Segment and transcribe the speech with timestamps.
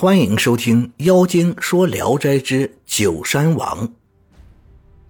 [0.00, 3.86] 欢迎收听《妖精说聊斋之九山王》。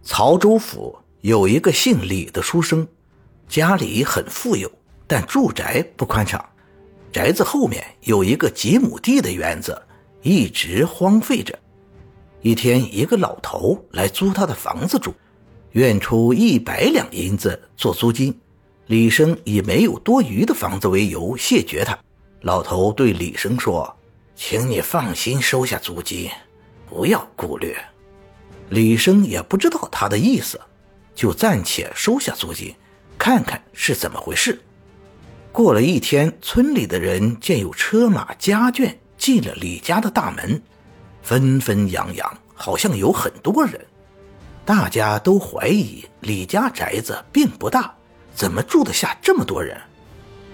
[0.02, 2.88] 曹州府有一个姓李的书生，
[3.48, 4.68] 家里很富有，
[5.06, 6.44] 但住宅不宽敞。
[7.12, 9.80] 宅子后面有一个几亩地的园子，
[10.22, 11.56] 一直荒废着。
[12.42, 15.14] 一天，一个老头来租他的房子住，
[15.70, 18.36] 愿出一百两银子做租金。
[18.88, 21.96] 李生以没有多余的房子为由谢绝他。
[22.40, 23.96] 老头对李生说。
[24.42, 26.30] 请你放心收下租金，
[26.88, 27.76] 不要顾虑。
[28.70, 30.58] 李生也不知道他的意思，
[31.14, 32.74] 就暂且收下租金，
[33.18, 34.58] 看看是怎么回事。
[35.52, 40.60] 过了一天，村里的人见有车马家眷进了李家的大门，
[41.22, 43.78] 纷纷扬扬，好像有很多人。
[44.64, 47.94] 大家都怀疑李家宅子并不大，
[48.34, 49.78] 怎么住得下这么多人？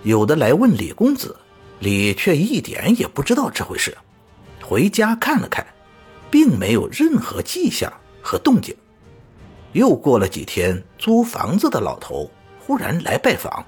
[0.03, 1.37] 有的来问李公子。
[1.79, 3.97] 李却一点也不知道这回事，
[4.63, 5.67] 回家看了看，
[6.31, 8.75] 并没有任何迹象和动静。
[9.73, 13.63] 又过了几天，租房子的老头忽然来拜访，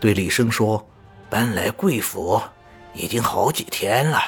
[0.00, 0.88] 对李生说
[1.28, 2.40] ：“搬来贵府
[2.94, 4.18] 已经好几天了，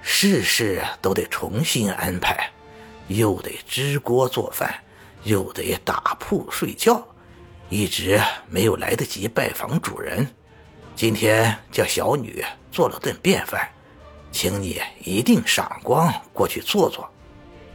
[0.00, 2.50] 事事都得重新安排，
[3.08, 4.74] 又得支锅做饭，
[5.24, 7.06] 又得打铺睡觉，
[7.68, 10.26] 一直没有来得及拜访主人。
[10.96, 12.42] 今天叫小女。”
[12.72, 13.68] 做了顿便饭，
[14.32, 17.08] 请你一定赏光过去坐坐。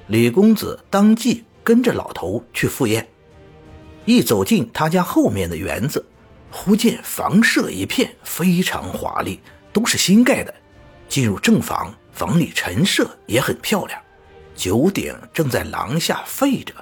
[0.07, 3.07] 李公子当即跟着老头去赴宴。
[4.05, 6.05] 一走进他家后面的园子，
[6.51, 9.39] 忽见房舍一片非常华丽，
[9.71, 10.53] 都是新盖的。
[11.07, 14.01] 进入正房，房里陈设也很漂亮，
[14.55, 16.73] 酒鼎正在廊下沸着，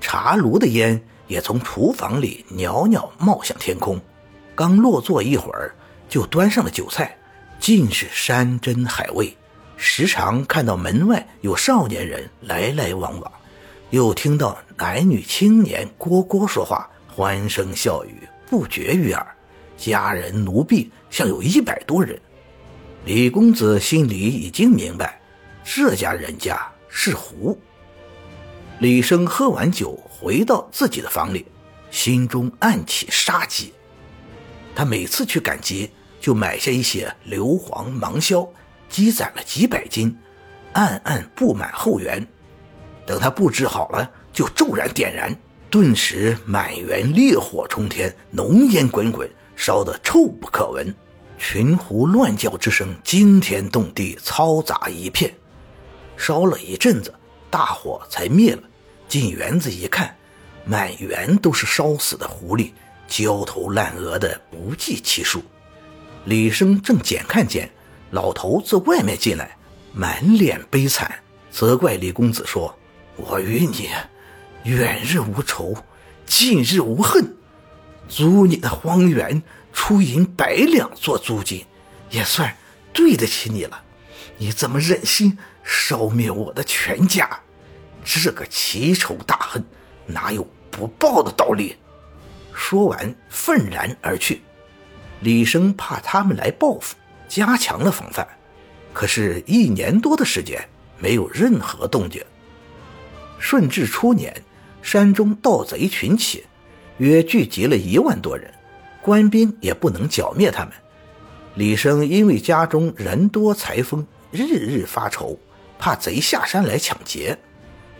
[0.00, 4.00] 茶炉的烟也从厨房里袅袅冒向天空。
[4.54, 5.74] 刚落座一会儿，
[6.08, 7.16] 就端上了酒菜。
[7.62, 9.36] 尽是山珍海味，
[9.76, 13.32] 时常看到门外有少年人来来往往，
[13.90, 19.24] 又听到男女青年聒聒说话，欢声笑语不绝于耳。
[19.76, 22.20] 家人奴婢像有一百多人。
[23.04, 25.20] 李公子心里已经明白，
[25.62, 27.56] 这家人家是狐。
[28.80, 31.46] 李生喝完酒，回到自己的房里，
[31.92, 33.72] 心中暗起杀机。
[34.74, 35.88] 他每次去赶集。
[36.22, 38.48] 就买下一些硫磺芒硝，
[38.88, 40.16] 积攒了几百斤，
[40.72, 42.24] 暗暗布满后园。
[43.04, 45.36] 等他布置好了，就骤然点燃，
[45.68, 50.94] 顿时满园烈火冲天，浓烟滚滚，烧得臭不可闻。
[51.38, 55.34] 群狐乱叫之声惊天动地，嘈杂一片。
[56.16, 57.12] 烧了一阵子，
[57.50, 58.62] 大火才灭了。
[59.08, 60.16] 进园子一看，
[60.64, 62.70] 满园都是烧死的狐狸，
[63.08, 65.42] 焦头烂额的不计其数。
[66.24, 67.68] 李生正检看间，
[68.12, 69.56] 老头自外面进来，
[69.92, 71.12] 满脸悲惨，
[71.50, 72.78] 责怪李公子说
[73.16, 73.88] ：“我与你
[74.64, 75.74] 远日无仇，
[76.24, 77.34] 近日无恨，
[78.08, 81.66] 租你的荒原，出银百两做租金，
[82.10, 82.56] 也算
[82.92, 83.82] 对得起你了。
[84.38, 87.40] 你怎么忍心烧灭我的全家？
[88.04, 89.64] 这个奇仇大恨，
[90.06, 91.76] 哪有不报的道理？”
[92.54, 94.42] 说完，愤然而去。
[95.22, 96.96] 李生怕他们来报复，
[97.28, 98.26] 加强了防范。
[98.92, 100.60] 可是，一年多的时间
[100.98, 102.20] 没有任何动静。
[103.38, 104.34] 顺治初年，
[104.82, 106.44] 山中盗贼群起，
[106.98, 108.52] 约聚集了一万多人，
[109.00, 110.72] 官兵也不能剿灭他们。
[111.54, 115.38] 李生因为家中人多财丰，日日发愁，
[115.78, 117.38] 怕贼下山来抢劫。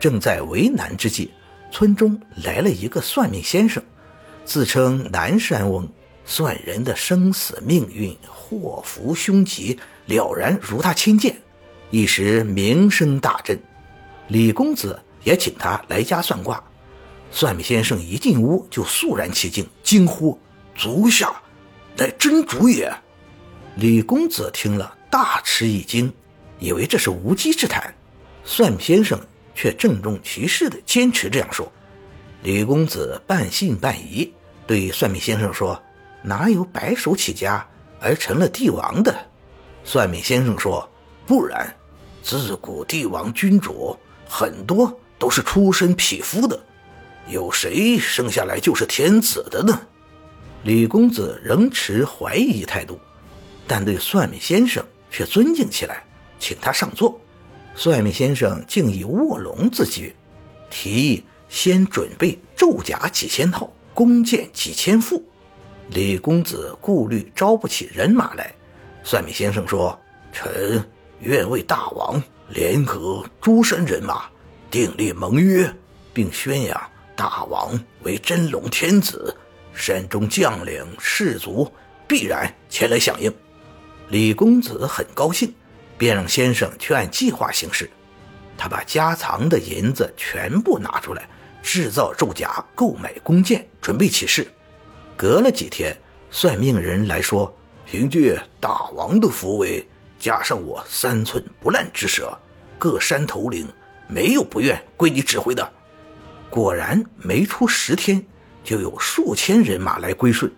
[0.01, 1.31] 正在为难之际，
[1.71, 3.81] 村中来了一个算命先生，
[4.45, 5.89] 自称南山翁。
[6.25, 11.37] 算人的生死命运、祸福凶吉，了然如他亲见，
[11.91, 13.59] 一时名声大振。
[14.29, 16.63] 李公子也请他来家算卦。
[17.31, 20.39] 算命先生一进屋就肃然起敬，惊呼
[20.77, 21.35] ：“足下
[21.97, 22.93] 乃真主也！”
[23.77, 26.13] 李公子听了大吃一惊，
[26.59, 27.93] 以为这是无稽之谈。
[28.45, 29.19] 算命先生
[29.55, 31.71] 却郑重其事地坚持这样说。
[32.43, 34.33] 李公子半信半疑，
[34.67, 35.83] 对算命先生说。
[36.23, 37.67] 哪有白手起家
[38.01, 39.15] 而成了帝王的？
[39.85, 40.89] 算命先生说
[41.27, 41.75] ：“不然，
[42.23, 43.97] 自古帝王君主
[44.29, 46.59] 很多都是出身匹夫的，
[47.29, 49.81] 有谁生下来就是天子的呢？”
[50.63, 53.01] 李公子仍持怀疑态度，
[53.67, 56.05] 但对算命先生却尊敬起来，
[56.39, 57.21] 请他上座。
[57.75, 60.15] 算命先生竟以卧龙自居，
[60.71, 65.25] 提议先准备胄甲几千套，弓箭几千副。
[65.91, 68.55] 李公子顾虑招不起人马来，
[69.03, 69.99] 算命先生说
[70.33, 70.83] ：“臣
[71.21, 74.25] 愿为大王联合诸山人马，
[74.71, 75.71] 订立盟约，
[76.15, 76.81] 并宣扬
[77.15, 79.37] 大王为真龙天子。
[79.75, 81.71] 山中将领士卒
[82.07, 83.33] 必然前来响应。
[84.09, 85.55] 李公子很高兴，
[85.99, 87.91] 便让先生去按计划行事。
[88.57, 91.29] 他把家藏的银子全部拿出来，
[91.63, 94.47] 制造胄甲，购买弓箭，准备起事。
[95.23, 95.97] 隔了几天，
[96.33, 99.87] 算命人来说：“凭借大王的符为，
[100.19, 102.37] 加上我三寸不烂之舌，
[102.77, 103.69] 各山头领
[104.09, 105.73] 没有不愿归你指挥的。”
[106.51, 108.21] 果然，没出十天，
[108.65, 110.53] 就有数千人马来归顺。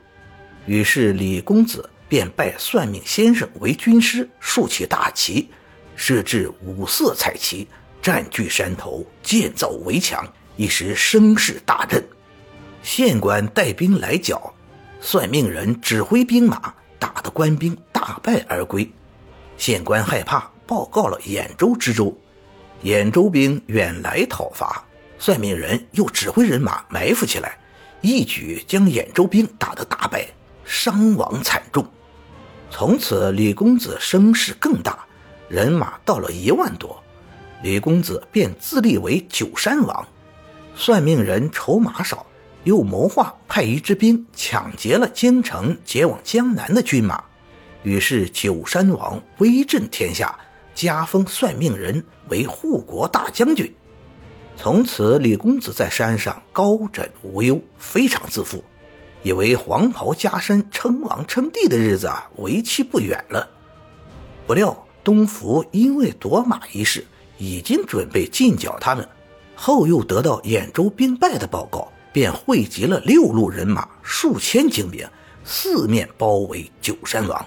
[0.65, 5.51] 于是李公子便拜算命先生为军师，竖起大旗，
[5.95, 7.69] 设置五色彩旗。
[8.01, 10.27] 占据山头，建造围墙，
[10.57, 12.03] 一时声势大振。
[12.83, 14.54] 县官带兵来剿，
[15.07, 18.91] 算命人指挥兵马，打得官兵大败而归。
[19.59, 22.19] 县官害怕，报告了兖州知州。
[22.83, 24.83] 兖州兵远来讨伐，
[25.19, 27.59] 算命人又指挥人马埋伏起来，
[28.01, 30.27] 一举将兖州兵打得大败，
[30.65, 31.87] 伤亡惨重。
[32.71, 35.05] 从此，李公子声势更大，
[35.51, 36.99] 人马到了一万多。
[37.63, 40.09] 李公子便自立为九山王，
[40.75, 42.25] 算命人筹码少，
[42.65, 47.23] 又谋划派一支兵抢劫了京城，劫往江南的军马。
[47.83, 50.39] 于是九山王威震天下，
[50.75, 53.73] 加封算命人为护国大将军。
[54.57, 58.65] 从此，李公子在山上高枕无忧，非常自负，
[59.23, 63.49] 以为黄袍加身、称王称帝的日子啊，为期不远了。
[64.47, 67.05] 不料东福因为夺马一事。
[67.37, 69.07] 已经准备进剿他们，
[69.57, 75.05] 后又得到兖州兵败的报告，便汇集了六路人马、数千精兵，
[75.45, 77.45] 四面包围九山王。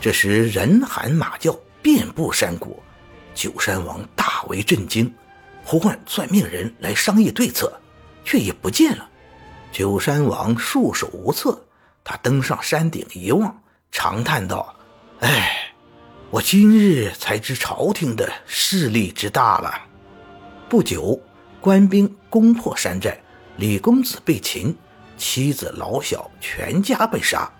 [0.00, 2.82] 这时人喊马叫，遍布山谷。
[3.32, 5.14] 九山王大为震惊，
[5.62, 7.80] 呼唤算命人来商议对策，
[8.24, 9.08] 却也不见了。
[9.70, 11.56] 九山王束手无策，
[12.02, 13.62] 他登上山顶一望，
[13.92, 14.74] 长叹道
[15.20, 15.72] ：“唉。”
[16.30, 19.72] 我今日才知朝廷的势力之大了。
[20.68, 21.20] 不久，
[21.60, 23.16] 官兵攻破山寨，
[23.56, 24.76] 李公子被擒，
[25.16, 27.50] 妻子老小全家被杀。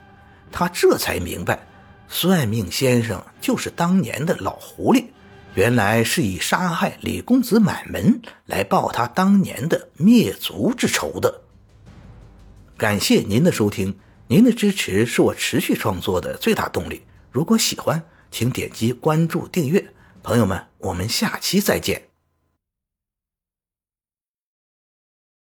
[0.52, 1.66] 他这才明白，
[2.08, 5.06] 算命先生就是当年的老狐狸，
[5.54, 11.43] 原来是以杀害李公子满门来报他当年的灭族之仇的。
[12.76, 13.98] 感谢您的收听，
[14.28, 17.02] 您的支持是我持续创作的最大动力。
[17.31, 22.06] 如果喜欢，请点击关注订阅，朋友们，我们下期再见。